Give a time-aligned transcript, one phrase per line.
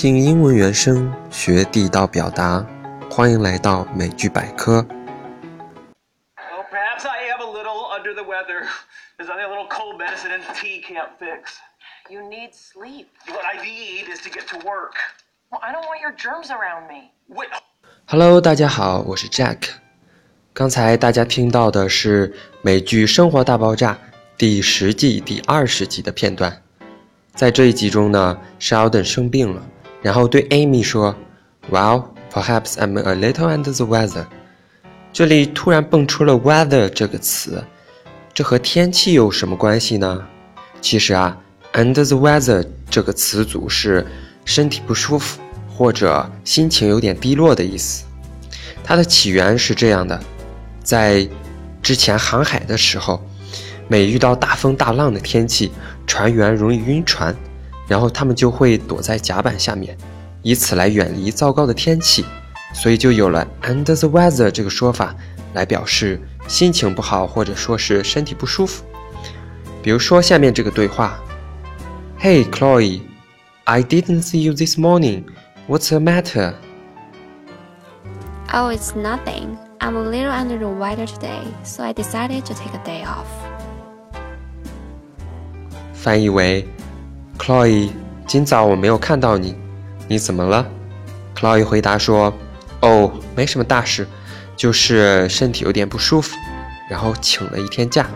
[0.00, 2.64] 听英文原声，学地道表达，
[3.10, 4.80] 欢迎来到美剧百科。
[6.36, 8.68] Well, perhaps I am a little under the weather.
[9.18, 11.56] There's nothing a little cold medicine and tea can't fix.
[12.08, 13.06] You need sleep.
[13.26, 14.94] What I need is to get to work.
[15.50, 17.10] Well, I don't want your germs around me.
[17.34, 17.48] Wait,
[18.06, 19.70] Hello，大家好，我是 Jack。
[20.54, 23.94] 刚才大家听到的是美剧《生活大爆炸》
[24.36, 26.62] 第十季第二十集的片段。
[27.34, 29.62] 在这一集中呢，Sheldon 生病了，
[30.08, 31.14] 然后对 Amy 说
[31.70, 34.24] ：“Well, perhaps I'm a little under the weather。”
[35.12, 37.62] 这里突然蹦出了 “weather” 这个词，
[38.32, 40.24] 这和天气有什么关系呢？
[40.80, 41.36] 其实啊
[41.74, 44.06] ，“under the weather” 这个词组是
[44.46, 48.06] 身体不舒服或者心情有点低落的意思。
[48.82, 50.18] 它的起源是这样的：
[50.82, 51.28] 在
[51.82, 53.22] 之前航海的时候，
[53.88, 55.70] 每遇到大风大浪的天气，
[56.06, 57.36] 船员容易晕船，
[57.88, 59.96] 然后他们就会躲在甲板下面，
[60.42, 62.24] 以此来远离糟糕的天气，
[62.74, 65.14] 所以就有了 “under the weather” 这个说法，
[65.54, 68.84] 来表示心情不好或者说是身体不舒服。
[69.82, 71.18] 比如说下面这个对话
[72.20, 73.00] ：“Hey Chloe,
[73.64, 75.24] I didn't see you this morning.
[75.66, 76.52] What's the matter?”
[78.52, 79.56] Oh, it's nothing.
[79.78, 83.26] I'm a little under the weather today, so I decided to take a day off.
[85.94, 86.66] 翻译为
[87.38, 87.90] ：“Chloe，
[88.26, 89.56] 今早我没有看到你，
[90.08, 90.66] 你怎么了
[91.34, 92.32] ？”Chloe 回答说
[92.82, 94.06] ：“哦，没什么大事，
[94.56, 96.36] 就是身体有点不舒服，
[96.90, 98.06] 然后请了一天假。”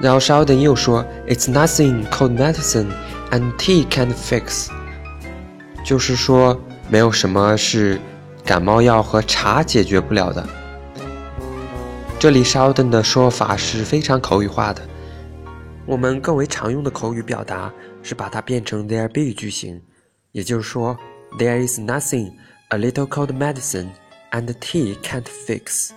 [0.00, 2.86] 然后 Sheldon 又说：“It's nothing cold medicine
[3.30, 4.68] and tea can't fix。”
[5.84, 8.00] 就是说没有什么是
[8.44, 10.48] 感冒药和茶解决不了的。
[12.18, 14.82] 这里 Sheldon 的说法是非常口语化的。
[15.90, 19.82] 我们更为常用的口语表达是把它变成 there be 句型，
[20.30, 20.96] 也就是说
[21.36, 22.30] there is nothing
[22.68, 23.88] a little cold medicine
[24.30, 25.90] and tea can't fix。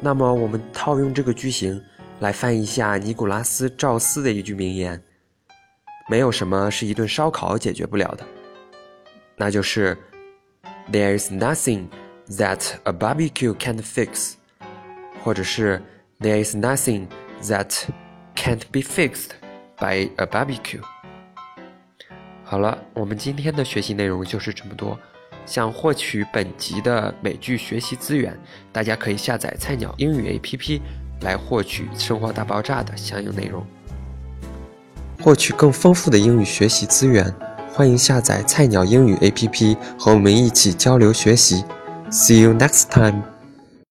[0.00, 1.82] 那么我们套用这个句型
[2.18, 5.02] 来翻译一下尼古拉斯赵斯的一句名言：
[6.06, 8.26] 没有什么是一顿烧烤解决不了的，
[9.34, 9.96] 那就是
[10.92, 11.86] there is nothing
[12.28, 14.34] that a barbecue can't fix，
[15.24, 15.80] 或者是
[16.20, 17.06] there is nothing
[17.44, 17.72] that
[18.40, 19.32] can't be fixed
[19.78, 20.80] by a barbecue。
[22.42, 24.98] 好了，我们今天的学习内容就是这么多。
[25.44, 28.34] 想获取本集的美剧学习资源，
[28.72, 30.80] 大家可以下载菜鸟英语 APP
[31.20, 33.62] 来获取《生活大爆炸》的相应内容。
[35.20, 37.30] 获取更丰富的英语学习资源，
[37.70, 41.62] 欢迎下载菜鸟英语 APP 和我们一起交流学习。
[42.10, 43.29] See you next time.